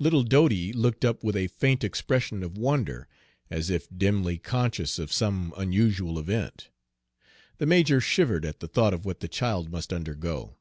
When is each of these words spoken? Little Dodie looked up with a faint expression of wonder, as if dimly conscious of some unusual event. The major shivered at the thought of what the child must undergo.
Little 0.00 0.24
Dodie 0.24 0.72
looked 0.72 1.04
up 1.04 1.22
with 1.22 1.36
a 1.36 1.46
faint 1.46 1.84
expression 1.84 2.42
of 2.42 2.58
wonder, 2.58 3.06
as 3.52 3.70
if 3.70 3.86
dimly 3.96 4.36
conscious 4.36 4.98
of 4.98 5.12
some 5.12 5.54
unusual 5.56 6.18
event. 6.18 6.70
The 7.58 7.66
major 7.66 8.00
shivered 8.00 8.44
at 8.44 8.58
the 8.58 8.66
thought 8.66 8.94
of 8.94 9.04
what 9.04 9.20
the 9.20 9.28
child 9.28 9.70
must 9.70 9.92
undergo. 9.92 10.56